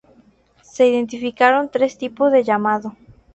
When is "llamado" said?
2.43-2.95